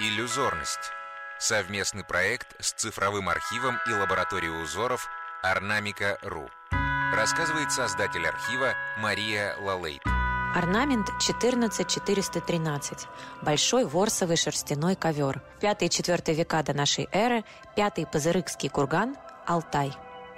Иллюзорность. 0.00 0.90
Совместный 1.38 2.02
проект 2.02 2.60
с 2.60 2.72
цифровым 2.72 3.28
архивом 3.28 3.78
и 3.88 3.92
лабораторией 3.92 4.60
узоров 4.60 5.06
Орнамика.ру. 5.40 6.50
Рассказывает 7.14 7.70
создатель 7.70 8.26
архива 8.26 8.74
Мария 8.98 9.56
Лалейт. 9.60 10.02
Орнамент 10.52 11.06
14413. 11.20 13.06
Большой 13.42 13.84
ворсовый 13.84 14.36
шерстяной 14.36 14.96
ковер. 14.96 15.40
5-4 15.60 16.34
века 16.34 16.64
до 16.64 16.74
нашей 16.74 17.08
эры. 17.12 17.44
Пятый 17.76 18.04
Пазырыкский 18.04 18.70
курган. 18.70 19.14
Алтай. 19.46 19.92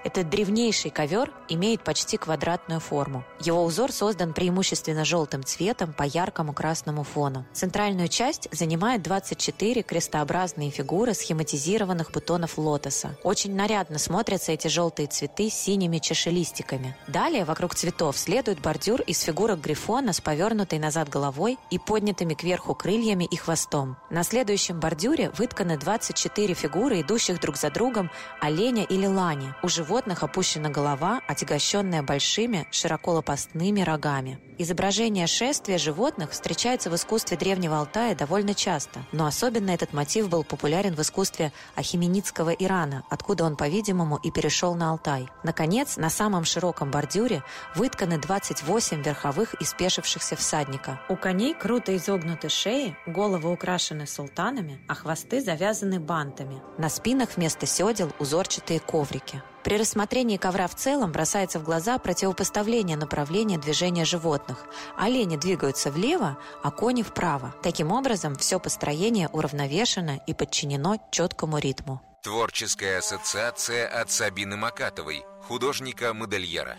Этот 0.07 0.31
древнейший 0.31 0.93
ковер 0.93 1.33
имеет 1.49 1.83
почти 1.83 2.17
квадратную 2.17 2.79
форму. 2.79 3.25
Его 3.41 3.65
узор 3.65 3.91
создан 3.91 4.35
преимущественно 4.35 5.05
желтым 5.05 5.43
цветом 5.43 5.93
по 5.93 6.05
яркому 6.05 6.53
красному 6.53 7.03
фону. 7.03 7.45
Центральную 7.53 8.07
часть 8.07 8.47
занимает 8.53 9.03
24 9.03 9.83
крестообразные 9.83 10.71
фигуры 10.71 11.13
схематизированных 11.13 12.13
бутонов 12.13 12.57
лотоса. 12.57 13.19
Очень 13.25 13.57
нарядно 13.57 13.99
смотрятся 13.99 14.53
эти 14.53 14.69
желтые 14.69 15.09
цветы 15.09 15.51
с 15.51 15.55
синими 15.55 15.99
чашелистиками. 15.99 16.97
Далее 17.09 17.45
вокруг 17.45 17.75
цветов 17.75 18.17
следует 18.17 18.61
бордюр 18.61 19.01
из 19.01 19.21
фигурок 19.23 19.61
грифона 19.61 20.13
с 20.13 20.21
повернутой 20.21 20.79
назад 20.79 21.09
головой 21.09 21.59
и 21.71 21.81
поднятыми 21.81 22.35
кверху 22.35 22.77
крыльями 22.77 23.25
и 23.25 23.35
хвостом. 23.35 23.97
На 24.11 24.23
следующем 24.23 24.79
бордюре 24.79 25.33
вытканы 25.37 25.77
24 25.77 26.55
фигуры, 26.55 27.01
идущих 27.01 27.41
друг 27.41 27.57
за 27.57 27.73
другом 27.73 28.09
оленя 28.41 28.85
или 28.85 29.07
лани. 29.07 29.53
У 29.65 29.69
животных 29.69 29.96
животных 29.97 30.23
опущена 30.23 30.69
голова, 30.69 31.23
отягощенная 31.27 32.03
большими, 32.03 32.67
широколопастными 32.71 33.81
рогами. 33.81 34.39
Изображение 34.59 35.27
шествия 35.27 35.79
животных 35.79 36.33
встречается 36.33 36.91
в 36.91 36.95
искусстве 36.95 37.39
Древнего 37.39 37.79
Алтая 37.79 38.15
довольно 38.15 38.55
часто, 38.55 39.01
но 39.13 39.27
особенно 39.27 39.71
этот 39.71 39.95
мотив 39.95 40.29
был 40.29 40.45
популярен 40.45 40.95
в 40.95 41.01
искусстве 41.01 41.53
Ахименидского 41.77 42.51
Ирана, 42.51 43.05
откуда 43.09 43.45
он, 43.45 43.57
по-видимому, 43.57 44.19
и 44.23 44.31
перешел 44.31 44.75
на 44.75 44.91
Алтай. 44.91 45.29
Наконец, 45.45 45.97
на 45.97 46.11
самом 46.11 46.45
широком 46.45 46.91
бордюре 46.91 47.43
вытканы 47.75 48.19
28 48.19 49.03
верховых 49.03 49.55
и 49.55 49.65
спешившихся 49.65 50.37
всадника. 50.37 51.01
У 51.09 51.17
коней 51.17 51.55
круто 51.55 51.97
изогнуты 51.97 52.51
шеи, 52.51 52.97
головы 53.07 53.51
украшены 53.51 54.07
султанами, 54.07 54.79
а 54.89 54.95
хвосты 54.95 55.41
завязаны 55.41 56.01
бантами. 56.01 56.61
На 56.77 56.91
спинах 56.91 57.37
вместо 57.37 57.65
седел 57.65 58.11
узорчатые 58.19 58.81
коврики. 58.81 59.43
При 59.67 59.79
рассмотрении 59.79 60.37
ковра 60.37 60.69
в 60.69 60.77
целом 60.77 61.11
бросается 61.11 61.59
в 61.59 61.65
глаза 61.65 61.99
противопоставление 61.99 62.97
направления 62.97 63.59
движения 63.59 64.05
животных. 64.05 64.65
Олени 64.97 65.37
двигаются 65.37 65.91
влево, 65.91 66.39
а 66.63 66.71
кони 66.71 67.03
вправо. 67.03 67.53
Таким 67.65 67.91
образом, 67.91 68.37
все 68.37 68.61
построение 68.61 69.29
уравновешено 69.33 70.21
и 70.25 70.35
подчинено 70.35 70.99
четкому 71.11 71.59
ритму. 71.59 72.01
Творческая 72.23 72.99
ассоциация 72.99 73.89
от 73.89 74.09
Сабины 74.09 74.57
Макатовой, 74.57 75.25
художника-модельера. 75.49 76.77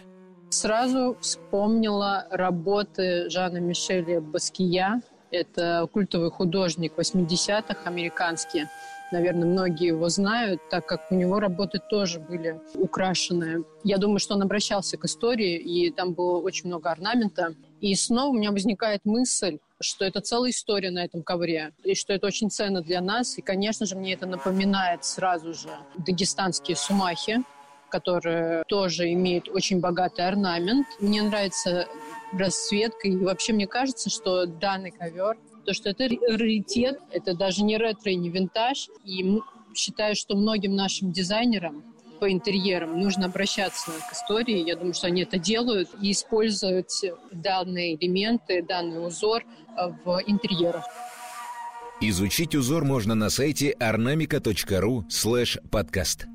Сразу 0.49 1.17
вспомнила 1.19 2.25
работы 2.31 3.29
Жана 3.29 3.57
Мишеля 3.57 4.21
Баския. 4.21 5.01
Это 5.29 5.89
культовый 5.91 6.31
художник 6.31 6.93
80-х, 6.95 7.81
американский. 7.83 8.63
Наверное, 9.11 9.47
многие 9.47 9.87
его 9.87 10.09
знают, 10.09 10.61
так 10.69 10.85
как 10.85 11.11
у 11.11 11.15
него 11.15 11.39
работы 11.39 11.79
тоже 11.89 12.19
были 12.19 12.59
украшены. 12.75 13.63
Я 13.83 13.97
думаю, 13.97 14.19
что 14.19 14.35
он 14.35 14.41
обращался 14.41 14.97
к 14.97 15.05
истории, 15.05 15.55
и 15.55 15.91
там 15.91 16.13
было 16.13 16.39
очень 16.39 16.67
много 16.67 16.91
орнамента. 16.91 17.53
И 17.79 17.95
снова 17.95 18.29
у 18.29 18.33
меня 18.33 18.51
возникает 18.51 19.05
мысль, 19.05 19.59
что 19.79 20.03
это 20.03 20.19
целая 20.19 20.51
история 20.51 20.91
на 20.91 21.05
этом 21.05 21.23
ковре, 21.23 21.71
и 21.83 21.95
что 21.95 22.11
это 22.11 22.27
очень 22.27 22.49
ценно 22.49 22.81
для 22.81 22.99
нас. 22.99 23.37
И, 23.37 23.41
конечно 23.41 23.85
же, 23.85 23.95
мне 23.95 24.13
это 24.13 24.25
напоминает 24.25 25.05
сразу 25.05 25.53
же 25.53 25.69
дагестанские 25.97 26.75
сумахи, 26.75 27.43
которые 27.89 28.63
тоже 28.67 29.11
имеют 29.13 29.47
очень 29.47 29.79
богатый 29.79 30.27
орнамент. 30.27 30.87
Мне 30.99 31.21
нравится 31.21 31.87
расцветка, 32.33 33.07
и 33.07 33.15
вообще 33.15 33.53
мне 33.53 33.67
кажется, 33.67 34.09
что 34.09 34.45
данный 34.45 34.91
ковер 34.91 35.37
то, 35.67 35.73
что 35.73 35.89
это 35.89 36.07
раритет, 36.29 36.97
это 37.11 37.35
даже 37.35 37.63
не 37.63 37.77
ретро 37.77 38.09
и 38.09 38.15
не 38.15 38.29
винтаж. 38.29 38.87
И 39.03 39.39
считаю, 39.75 40.15
что 40.15 40.37
многим 40.37 40.75
нашим 40.75 41.11
дизайнерам 41.11 41.83
по 42.21 42.31
интерьерам 42.31 42.97
нужно 42.99 43.25
обращаться 43.25 43.91
к 43.91 44.13
истории. 44.13 44.65
Я 44.65 44.77
думаю, 44.77 44.93
что 44.93 45.07
они 45.07 45.23
это 45.23 45.37
делают 45.37 45.89
и 46.01 46.11
используют 46.11 46.87
данные 47.33 47.95
элементы, 47.95 48.63
данный 48.63 49.05
узор 49.05 49.43
в 50.05 50.21
интерьерах. 50.25 50.85
Изучить 51.99 52.55
узор 52.55 52.85
можно 52.85 53.13
на 53.13 53.29
сайте 53.29 53.75
ornamica.ru 53.77 55.03
слэш 55.09 55.57
подкаст. 55.69 56.27